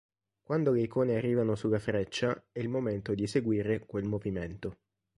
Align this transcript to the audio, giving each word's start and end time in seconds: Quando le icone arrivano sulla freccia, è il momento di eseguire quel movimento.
Quando 0.41 0.71
le 0.71 0.81
icone 0.81 1.15
arrivano 1.15 1.53
sulla 1.53 1.77
freccia, 1.77 2.45
è 2.51 2.57
il 2.57 2.69
momento 2.69 3.13
di 3.13 3.21
eseguire 3.21 3.85
quel 3.85 4.05
movimento. 4.05 4.79